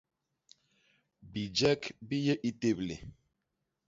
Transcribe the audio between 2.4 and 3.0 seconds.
i téblé.